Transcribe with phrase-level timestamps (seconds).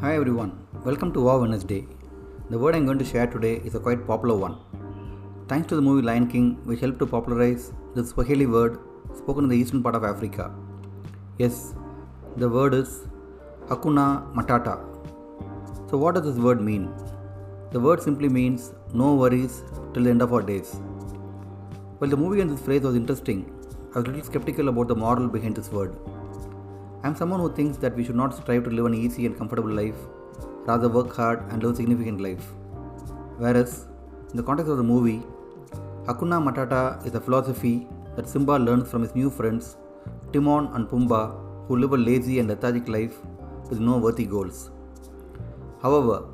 [0.00, 0.50] Hi everyone,
[0.84, 1.86] welcome to Wow Wednesday.
[2.50, 4.56] The word I'm going to share today is a quite popular one.
[5.48, 8.78] Thanks to the movie Lion King, which helped to popularize the Swahili word
[9.14, 10.54] spoken in the eastern part of Africa.
[11.38, 11.72] Yes,
[12.36, 13.08] the word is
[13.68, 14.76] Hakuna Matata.
[15.88, 16.92] So, what does this word mean?
[17.70, 19.62] The word simply means no worries
[19.94, 20.74] till the end of our days.
[21.96, 23.50] While the movie and this phrase was interesting,
[23.94, 25.96] I was a little skeptical about the moral behind this word.
[27.06, 29.38] I am someone who thinks that we should not strive to live an easy and
[29.38, 29.98] comfortable life,
[30.68, 32.46] rather work hard and live a significant life.
[33.42, 33.86] Whereas,
[34.30, 35.22] in the context of the movie,
[36.06, 39.76] Hakuna Matata is a philosophy that Simba learns from his new friends,
[40.32, 41.26] Timon and Pumbaa,
[41.68, 43.14] who live a lazy and lethargic life
[43.70, 44.70] with no worthy goals.
[45.82, 46.24] However,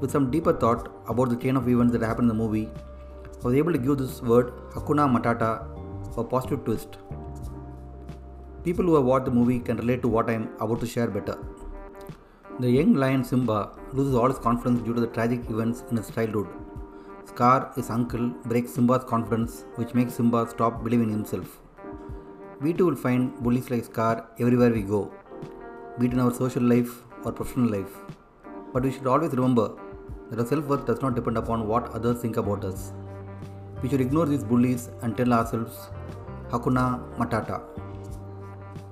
[0.00, 2.68] with some deeper thought about the chain of events that happened in the movie,
[3.40, 5.52] I was able to give this word Hakuna Matata
[6.18, 6.98] a positive twist.
[8.64, 11.06] People who have watched the movie can relate to what I am about to share
[11.06, 11.38] better.
[12.58, 16.10] The young lion Simba loses all his confidence due to the tragic events in his
[16.10, 16.46] childhood.
[17.24, 21.58] Scar, his uncle, breaks Simba's confidence, which makes Simba stop believing in himself.
[22.60, 25.10] We too will find bullies like Scar everywhere we go,
[25.98, 27.96] be it in our social life or professional life.
[28.74, 29.72] But we should always remember
[30.28, 32.92] that our self worth does not depend upon what others think about us.
[33.82, 35.88] We should ignore these bullies and tell ourselves,
[36.50, 37.62] Hakuna Matata.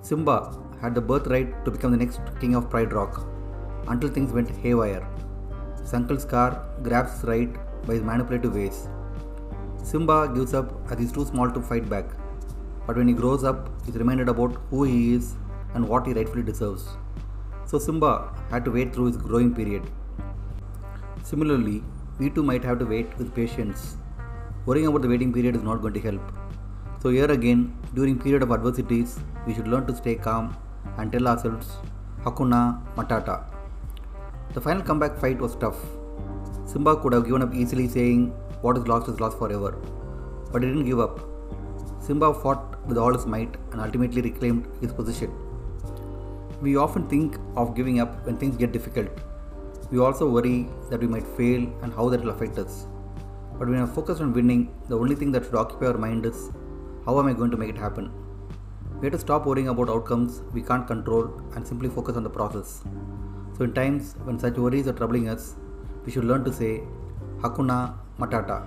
[0.09, 0.37] Simba
[0.81, 3.27] had the birthright to become the next king of Pride Rock
[3.89, 5.07] until things went haywire.
[5.83, 7.53] His uncle Scar grabs his right
[7.87, 8.89] by his manipulative ways.
[9.83, 12.07] Simba gives up as he's too small to fight back,
[12.87, 15.35] but when he grows up, he's reminded about who he is
[15.75, 16.89] and what he rightfully deserves.
[17.67, 19.83] So Simba had to wait through his growing period.
[21.23, 21.83] Similarly,
[22.19, 23.99] we too might have to wait with patience.
[24.65, 26.48] Worrying about the waiting period is not going to help.
[27.01, 30.57] So here again, during period of adversities, we should learn to stay calm
[30.97, 31.77] and tell ourselves,
[32.25, 33.45] Hakuna Matata.
[34.53, 35.79] The final comeback fight was tough.
[36.67, 38.31] Simba could have given up easily saying,
[38.63, 39.79] what is lost is lost forever.
[40.51, 41.21] But he didn't give up.
[42.01, 45.31] Simba fought with all his might and ultimately reclaimed his position.
[46.61, 49.09] We often think of giving up when things get difficult.
[49.93, 52.89] We also worry that we might fail and how that will affect us.
[53.53, 56.27] But when we are focused on winning, the only thing that should occupy our mind
[56.27, 56.51] is
[57.09, 58.11] how am I going to make it happen?
[59.01, 61.23] We have to stop worrying about outcomes we can't control
[61.55, 62.83] and simply focus on the process.
[63.57, 65.55] So, in times when such worries are troubling us,
[66.05, 66.83] we should learn to say
[67.39, 68.59] Hakuna Matata.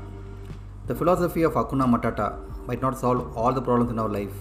[0.87, 2.27] The philosophy of Hakuna Matata
[2.65, 4.33] might not solve all the problems in our life,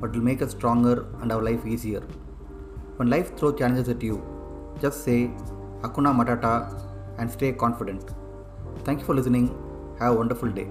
[0.00, 2.02] but will make us stronger and our life easier.
[2.98, 4.22] When life throws challenges at you,
[4.80, 5.28] just say
[5.82, 6.54] Hakuna Matata
[7.18, 8.10] and stay confident.
[8.84, 9.48] Thank you for listening.
[9.98, 10.68] Have a wonderful day.